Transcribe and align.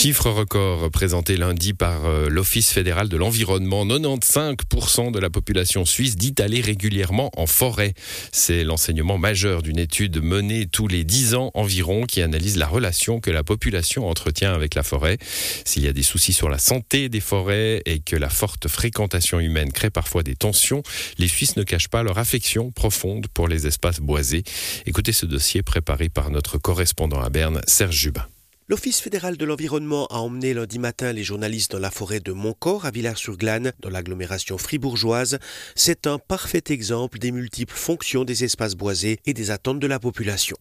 Chiffre 0.00 0.30
record 0.30 0.92
présenté 0.92 1.36
lundi 1.36 1.74
par 1.74 2.06
euh, 2.06 2.28
l'Office 2.28 2.70
fédéral 2.70 3.08
de 3.08 3.16
l'environnement. 3.16 3.84
95% 3.84 5.10
de 5.10 5.18
la 5.18 5.28
population 5.28 5.84
suisse 5.84 6.14
dit 6.14 6.36
aller 6.38 6.60
régulièrement 6.60 7.32
en 7.36 7.48
forêt. 7.48 7.94
C'est 8.30 8.62
l'enseignement 8.62 9.18
majeur 9.18 9.60
d'une 9.60 9.80
étude 9.80 10.22
menée 10.22 10.68
tous 10.68 10.86
les 10.86 11.02
10 11.02 11.34
ans 11.34 11.50
environ 11.54 12.06
qui 12.06 12.22
analyse 12.22 12.58
la 12.58 12.68
relation 12.68 13.18
que 13.18 13.32
la 13.32 13.42
population 13.42 14.08
entretient 14.08 14.54
avec 14.54 14.76
la 14.76 14.84
forêt. 14.84 15.18
S'il 15.64 15.82
y 15.82 15.88
a 15.88 15.92
des 15.92 16.04
soucis 16.04 16.32
sur 16.32 16.48
la 16.48 16.58
santé 16.58 17.08
des 17.08 17.18
forêts 17.18 17.82
et 17.84 17.98
que 17.98 18.14
la 18.14 18.30
forte 18.30 18.68
fréquentation 18.68 19.40
humaine 19.40 19.72
crée 19.72 19.90
parfois 19.90 20.22
des 20.22 20.36
tensions, 20.36 20.84
les 21.18 21.26
Suisses 21.26 21.56
ne 21.56 21.64
cachent 21.64 21.88
pas 21.88 22.04
leur 22.04 22.18
affection 22.18 22.70
profonde 22.70 23.26
pour 23.34 23.48
les 23.48 23.66
espaces 23.66 23.98
boisés. 23.98 24.44
Écoutez 24.86 25.10
ce 25.10 25.26
dossier 25.26 25.64
préparé 25.64 26.08
par 26.08 26.30
notre 26.30 26.56
correspondant 26.56 27.20
à 27.20 27.30
Berne, 27.30 27.62
Serge 27.66 27.96
Jubin. 27.96 28.28
L'Office 28.70 29.00
fédéral 29.00 29.38
de 29.38 29.46
l'environnement 29.46 30.06
a 30.08 30.18
emmené 30.18 30.52
lundi 30.52 30.78
matin 30.78 31.14
les 31.14 31.24
journalistes 31.24 31.72
dans 31.72 31.78
la 31.78 31.90
forêt 31.90 32.20
de 32.20 32.32
Montcor 32.32 32.84
à 32.84 32.90
Villars-sur-Glane, 32.90 33.72
dans 33.80 33.88
l'agglomération 33.88 34.58
fribourgeoise. 34.58 35.38
C'est 35.74 36.06
un 36.06 36.18
parfait 36.18 36.64
exemple 36.68 37.18
des 37.18 37.32
multiples 37.32 37.74
fonctions 37.74 38.24
des 38.24 38.44
espaces 38.44 38.74
boisés 38.74 39.20
et 39.24 39.32
des 39.32 39.50
attentes 39.50 39.80
de 39.80 39.86
la 39.86 39.98
population. 39.98 40.54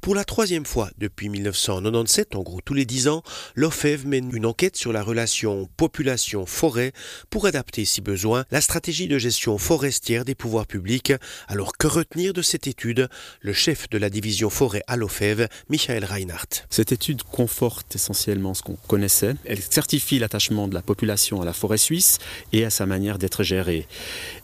Pour 0.00 0.14
la 0.14 0.22
troisième 0.22 0.66
fois 0.66 0.92
depuis 0.98 1.28
1997, 1.28 2.36
en 2.36 2.44
gros 2.44 2.60
tous 2.60 2.74
les 2.74 2.84
dix 2.84 3.08
ans, 3.08 3.24
l'OFEV 3.56 4.06
mène 4.06 4.30
une 4.32 4.46
enquête 4.46 4.76
sur 4.76 4.92
la 4.92 5.02
relation 5.02 5.68
population-forêt 5.76 6.92
pour 7.28 7.46
adapter, 7.46 7.84
si 7.84 8.00
besoin, 8.00 8.44
la 8.52 8.60
stratégie 8.60 9.08
de 9.08 9.18
gestion 9.18 9.58
forestière 9.58 10.24
des 10.24 10.36
pouvoirs 10.36 10.68
publics. 10.68 11.12
Alors 11.48 11.76
que 11.76 11.88
retenir 11.88 12.34
de 12.34 12.42
cette 12.42 12.68
étude? 12.68 13.08
Le 13.40 13.52
chef 13.52 13.88
de 13.88 13.98
la 13.98 14.10
division 14.10 14.48
forêt 14.48 14.84
à 14.86 14.94
l'OFEV, 14.94 15.48
Michael 15.68 16.04
Reinhardt. 16.04 16.64
Cette 16.70 16.92
étude 16.92 17.24
conforte 17.48 17.96
essentiellement 17.96 18.52
ce 18.52 18.62
qu'on 18.62 18.76
connaissait. 18.88 19.34
Elle 19.46 19.62
certifie 19.62 20.18
l'attachement 20.18 20.68
de 20.68 20.74
la 20.74 20.82
population 20.82 21.40
à 21.40 21.46
la 21.46 21.54
forêt 21.54 21.78
suisse 21.78 22.18
et 22.52 22.62
à 22.66 22.68
sa 22.68 22.84
manière 22.84 23.16
d'être 23.16 23.42
gérée. 23.42 23.86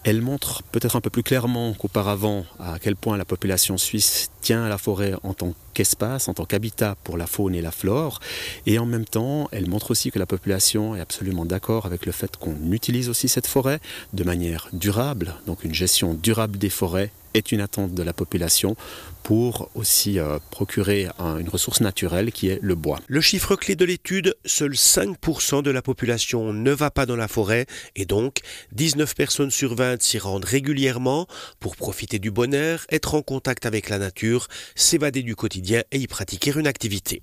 Elle 0.04 0.22
montre 0.22 0.62
peut-être 0.72 0.96
un 0.96 1.02
peu 1.02 1.10
plus 1.10 1.22
clairement 1.22 1.74
qu'auparavant 1.74 2.46
à 2.58 2.78
quel 2.80 2.96
point 2.96 3.18
la 3.18 3.26
population 3.26 3.76
suisse 3.76 4.30
tient 4.40 4.64
à 4.64 4.70
la 4.70 4.78
forêt 4.78 5.14
en 5.22 5.34
tant 5.34 5.52
qu'espace, 5.74 6.28
en 6.28 6.34
tant 6.34 6.46
qu'habitat 6.46 6.96
pour 7.04 7.18
la 7.18 7.26
faune 7.26 7.54
et 7.54 7.60
la 7.60 7.70
flore. 7.70 8.20
Et 8.64 8.78
en 8.78 8.86
même 8.86 9.04
temps, 9.04 9.48
elle 9.52 9.68
montre 9.68 9.90
aussi 9.90 10.10
que 10.10 10.18
la 10.18 10.26
population 10.26 10.96
est 10.96 11.00
absolument 11.00 11.44
d'accord 11.44 11.84
avec 11.84 12.06
le 12.06 12.12
fait 12.12 12.36
qu'on 12.36 12.72
utilise 12.72 13.08
aussi 13.10 13.28
cette 13.28 13.46
forêt 13.46 13.80
de 14.14 14.24
manière 14.24 14.68
durable, 14.72 15.34
donc 15.46 15.64
une 15.64 15.74
gestion 15.74 16.14
durable 16.14 16.56
des 16.56 16.70
forêts 16.70 17.10
est 17.34 17.52
une 17.52 17.60
attente 17.60 17.92
de 17.94 18.02
la 18.02 18.12
population 18.12 18.76
pour 19.24 19.70
aussi 19.74 20.18
euh, 20.18 20.38
procurer 20.50 21.08
un, 21.18 21.38
une 21.38 21.48
ressource 21.48 21.80
naturelle 21.80 22.30
qui 22.30 22.48
est 22.48 22.58
le 22.62 22.74
bois. 22.74 23.00
Le 23.06 23.20
chiffre 23.20 23.56
clé 23.56 23.74
de 23.74 23.84
l'étude, 23.84 24.36
seuls 24.44 24.74
5% 24.74 25.62
de 25.62 25.70
la 25.70 25.82
population 25.82 26.52
ne 26.52 26.70
va 26.70 26.90
pas 26.90 27.06
dans 27.06 27.16
la 27.16 27.26
forêt 27.26 27.66
et 27.96 28.04
donc 28.04 28.40
19 28.72 29.14
personnes 29.14 29.50
sur 29.50 29.74
20 29.74 30.00
s'y 30.00 30.18
rendent 30.18 30.44
régulièrement 30.44 31.26
pour 31.58 31.74
profiter 31.74 32.18
du 32.18 32.30
bonheur, 32.30 32.86
être 32.90 33.14
en 33.14 33.22
contact 33.22 33.66
avec 33.66 33.88
la 33.88 33.98
nature, 33.98 34.46
s'évader 34.76 35.22
du 35.22 35.34
quotidien 35.34 35.63
et 35.72 35.98
y 35.98 36.06
pratiquer 36.06 36.52
une 36.56 36.66
activité. 36.66 37.22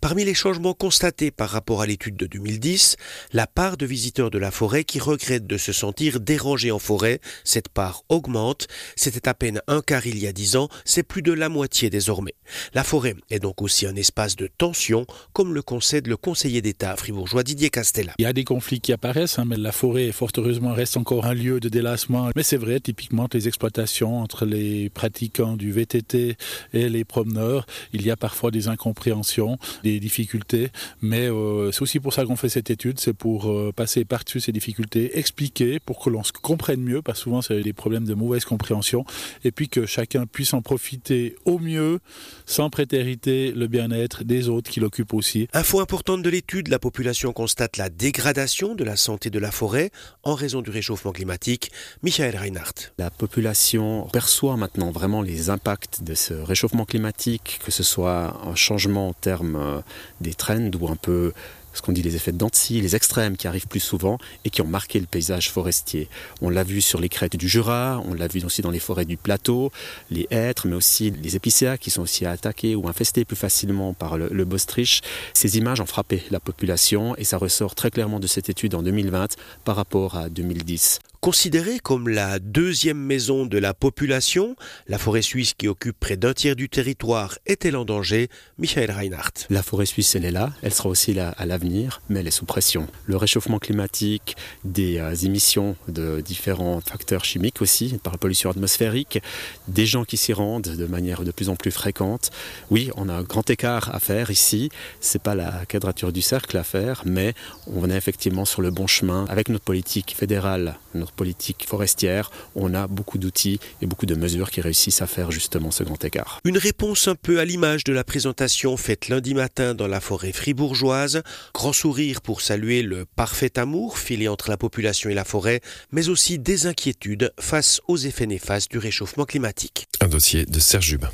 Parmi 0.00 0.24
les 0.24 0.34
changements 0.34 0.74
constatés 0.74 1.30
par 1.30 1.50
rapport 1.50 1.82
à 1.82 1.86
l'étude 1.86 2.16
de 2.16 2.26
2010, 2.26 2.96
la 3.32 3.46
part 3.46 3.76
de 3.76 3.86
visiteurs 3.86 4.30
de 4.30 4.38
la 4.38 4.50
forêt 4.50 4.84
qui 4.84 4.98
regrettent 4.98 5.46
de 5.46 5.58
se 5.58 5.72
sentir 5.72 6.20
dérangés 6.20 6.70
en 6.70 6.78
forêt, 6.78 7.20
cette 7.44 7.68
part 7.68 8.02
augmente. 8.08 8.66
C'était 8.96 9.28
à 9.28 9.34
peine 9.34 9.60
un 9.66 9.80
quart 9.80 10.06
il 10.06 10.18
y 10.18 10.26
a 10.26 10.32
dix 10.32 10.56
ans, 10.56 10.68
c'est 10.84 11.02
plus 11.02 11.22
de 11.22 11.32
la 11.32 11.48
moitié 11.48 11.90
désormais. 11.90 12.34
La 12.74 12.84
forêt 12.84 13.14
est 13.30 13.38
donc 13.38 13.62
aussi 13.62 13.86
un 13.86 13.96
espace 13.96 14.36
de 14.36 14.46
tension, 14.46 15.06
comme 15.32 15.54
le 15.54 15.62
concède 15.62 16.06
le 16.06 16.16
conseiller 16.16 16.62
d'État 16.62 16.96
fribourgeois 16.96 17.42
Didier 17.42 17.70
Castella. 17.70 18.12
Il 18.18 18.22
y 18.22 18.26
a 18.26 18.32
des 18.32 18.44
conflits 18.44 18.80
qui 18.80 18.92
apparaissent, 18.92 19.38
hein, 19.38 19.44
mais 19.46 19.56
la 19.56 19.72
forêt, 19.72 20.12
fort 20.12 20.30
heureusement, 20.36 20.72
reste 20.72 20.96
encore 20.96 21.26
un 21.26 21.34
lieu 21.34 21.60
de 21.60 21.68
délassement. 21.68 22.30
Mais 22.36 22.42
c'est 22.42 22.56
vrai, 22.56 22.80
typiquement, 22.80 23.28
les 23.32 23.48
exploitations 23.48 24.20
entre 24.20 24.44
les 24.44 24.90
pratiquants 24.90 25.56
du 25.56 25.72
VTT 25.72 26.36
et 26.72 26.88
les 26.88 27.04
promeneurs, 27.04 27.66
il 27.92 28.02
y 28.02 28.10
a 28.10 28.16
parfois 28.16 28.50
des 28.50 28.68
incompréhensions 28.68 29.49
des 29.82 30.00
difficultés, 30.00 30.68
mais 31.00 31.28
euh, 31.28 31.72
c'est 31.72 31.82
aussi 31.82 32.00
pour 32.00 32.12
ça 32.12 32.24
qu'on 32.24 32.36
fait 32.36 32.48
cette 32.48 32.70
étude, 32.70 33.00
c'est 33.00 33.12
pour 33.12 33.50
euh, 33.50 33.72
passer 33.74 34.04
par-dessus 34.04 34.40
ces 34.40 34.52
difficultés, 34.52 35.18
expliquer 35.18 35.80
pour 35.80 36.00
que 36.00 36.10
l'on 36.10 36.22
se 36.22 36.32
comprenne 36.32 36.82
mieux, 36.82 37.02
parce 37.02 37.18
que 37.18 37.24
souvent 37.24 37.42
c'est 37.42 37.60
des 37.62 37.72
problèmes 37.72 38.04
de 38.04 38.14
mauvaise 38.14 38.44
compréhension, 38.44 39.04
et 39.44 39.52
puis 39.52 39.68
que 39.68 39.86
chacun 39.86 40.26
puisse 40.26 40.54
en 40.54 40.62
profiter 40.62 41.36
au 41.44 41.58
mieux, 41.58 42.00
sans 42.46 42.70
prétériter 42.70 43.52
le 43.52 43.66
bien-être 43.66 44.24
des 44.24 44.48
autres 44.48 44.70
qui 44.70 44.80
l'occupent 44.80 45.14
aussi. 45.14 45.48
Info 45.52 45.80
importante 45.80 46.22
de 46.22 46.30
l'étude, 46.30 46.68
la 46.68 46.78
population 46.78 47.32
constate 47.32 47.76
la 47.76 47.88
dégradation 47.88 48.74
de 48.74 48.84
la 48.84 48.96
santé 48.96 49.30
de 49.30 49.38
la 49.38 49.50
forêt 49.50 49.90
en 50.22 50.34
raison 50.34 50.62
du 50.62 50.70
réchauffement 50.70 51.12
climatique. 51.12 51.70
Michael 52.02 52.36
Reinhardt. 52.36 52.92
La 52.98 53.10
population 53.10 54.08
perçoit 54.12 54.56
maintenant 54.56 54.90
vraiment 54.90 55.22
les 55.22 55.50
impacts 55.50 56.02
de 56.02 56.14
ce 56.14 56.34
réchauffement 56.34 56.84
climatique, 56.84 57.60
que 57.64 57.70
ce 57.70 57.82
soit 57.82 58.40
un 58.44 58.54
changement 58.54 59.08
en 59.08 59.12
termes 59.12 59.39
euh, 59.44 59.80
des 60.20 60.34
trends 60.34 60.70
ou 60.80 60.88
un 60.88 60.96
peu 60.96 61.32
ce 61.72 61.82
qu'on 61.82 61.92
dit 61.92 62.02
les 62.02 62.16
effets 62.16 62.32
de 62.32 62.40
les 62.70 62.96
extrêmes 62.96 63.36
qui 63.36 63.46
arrivent 63.46 63.68
plus 63.68 63.80
souvent 63.80 64.18
et 64.44 64.50
qui 64.50 64.62
ont 64.62 64.66
marqué 64.66 64.98
le 64.98 65.06
paysage 65.06 65.50
forestier. 65.50 66.08
On 66.40 66.50
l'a 66.50 66.64
vu 66.64 66.80
sur 66.80 67.00
les 67.00 67.08
crêtes 67.08 67.36
du 67.36 67.48
Jura, 67.48 68.02
on 68.06 68.14
l'a 68.14 68.26
vu 68.26 68.44
aussi 68.44 68.62
dans 68.62 68.70
les 68.70 68.78
forêts 68.78 69.04
du 69.04 69.16
plateau, 69.16 69.70
les 70.10 70.26
hêtres, 70.30 70.66
mais 70.66 70.74
aussi 70.74 71.10
les 71.10 71.36
épicéas 71.36 71.76
qui 71.76 71.90
sont 71.90 72.02
aussi 72.02 72.26
attaqués 72.26 72.74
ou 72.74 72.88
infestés 72.88 73.24
plus 73.24 73.36
facilement 73.36 73.94
par 73.94 74.18
le, 74.18 74.28
le 74.30 74.44
bostrich. 74.44 75.02
Ces 75.34 75.58
images 75.58 75.80
ont 75.80 75.86
frappé 75.86 76.22
la 76.30 76.40
population 76.40 77.14
et 77.16 77.24
ça 77.24 77.36
ressort 77.36 77.74
très 77.74 77.90
clairement 77.90 78.20
de 78.20 78.26
cette 78.26 78.48
étude 78.48 78.74
en 78.74 78.82
2020 78.82 79.36
par 79.64 79.76
rapport 79.76 80.16
à 80.16 80.28
2010. 80.28 81.00
Considérée 81.20 81.80
comme 81.80 82.08
la 82.08 82.38
deuxième 82.38 82.96
maison 82.96 83.44
de 83.44 83.58
la 83.58 83.74
population, 83.74 84.56
la 84.88 84.96
forêt 84.96 85.20
suisse 85.20 85.52
qui 85.52 85.68
occupe 85.68 86.00
près 86.00 86.16
d'un 86.16 86.32
tiers 86.32 86.56
du 86.56 86.70
territoire 86.70 87.36
est-elle 87.44 87.76
en 87.76 87.84
danger? 87.84 88.30
Michael 88.56 88.90
Reinhardt. 88.90 89.32
La 89.50 89.62
forêt 89.62 89.84
suisse, 89.84 90.14
elle 90.14 90.24
est 90.24 90.30
là, 90.30 90.54
elle 90.62 90.72
sera 90.72 90.88
aussi 90.88 91.12
là 91.12 91.34
à 91.36 91.44
l'avenir, 91.44 92.00
mais 92.08 92.20
elle 92.20 92.26
est 92.26 92.30
sous 92.30 92.46
pression. 92.46 92.86
Le 93.04 93.18
réchauffement 93.18 93.58
climatique, 93.58 94.34
des 94.64 94.96
euh, 94.96 95.14
émissions 95.14 95.76
de 95.88 96.22
différents 96.22 96.80
facteurs 96.80 97.26
chimiques 97.26 97.60
aussi, 97.60 97.98
par 98.02 98.14
la 98.14 98.18
pollution 98.18 98.48
atmosphérique, 98.48 99.20
des 99.68 99.84
gens 99.84 100.04
qui 100.04 100.16
s'y 100.16 100.32
rendent 100.32 100.62
de 100.74 100.86
manière 100.86 101.22
de 101.22 101.32
plus 101.32 101.50
en 101.50 101.54
plus 101.54 101.70
fréquente. 101.70 102.30
Oui, 102.70 102.90
on 102.96 103.10
a 103.10 103.12
un 103.12 103.24
grand 103.24 103.50
écart 103.50 103.94
à 103.94 104.00
faire 104.00 104.30
ici, 104.30 104.70
c'est 105.00 105.20
pas 105.20 105.34
la 105.34 105.66
quadrature 105.68 106.14
du 106.14 106.22
cercle 106.22 106.56
à 106.56 106.64
faire, 106.64 107.02
mais 107.04 107.34
on 107.66 107.90
est 107.90 107.96
effectivement 107.96 108.46
sur 108.46 108.62
le 108.62 108.70
bon 108.70 108.86
chemin 108.86 109.26
avec 109.28 109.50
notre 109.50 109.64
politique 109.64 110.14
fédérale, 110.16 110.78
notre 111.10 111.16
politique 111.16 111.66
forestière, 111.66 112.30
on 112.54 112.74
a 112.74 112.86
beaucoup 112.86 113.18
d'outils 113.18 113.58
et 113.82 113.86
beaucoup 113.86 114.06
de 114.06 114.14
mesures 114.14 114.50
qui 114.50 114.60
réussissent 114.60 115.02
à 115.02 115.06
faire 115.06 115.30
justement 115.30 115.70
ce 115.70 115.82
grand 115.82 116.02
écart. 116.04 116.40
Une 116.44 116.58
réponse 116.58 117.08
un 117.08 117.14
peu 117.14 117.40
à 117.40 117.44
l'image 117.44 117.84
de 117.84 117.92
la 117.92 118.04
présentation 118.04 118.76
faite 118.76 119.08
lundi 119.08 119.34
matin 119.34 119.74
dans 119.74 119.88
la 119.88 120.00
forêt 120.00 120.32
fribourgeoise. 120.32 121.22
Grand 121.52 121.72
sourire 121.72 122.20
pour 122.20 122.40
saluer 122.40 122.82
le 122.82 123.06
parfait 123.06 123.58
amour 123.58 123.98
filé 123.98 124.28
entre 124.28 124.50
la 124.50 124.56
population 124.56 125.10
et 125.10 125.14
la 125.14 125.24
forêt, 125.24 125.60
mais 125.90 126.08
aussi 126.08 126.38
des 126.38 126.66
inquiétudes 126.66 127.32
face 127.40 127.80
aux 127.88 127.96
effets 127.96 128.26
néfastes 128.26 128.70
du 128.70 128.78
réchauffement 128.78 129.24
climatique. 129.24 129.86
Un 130.00 130.08
dossier 130.08 130.46
de 130.46 130.60
Serge 130.60 130.86
Jubin. 130.86 131.10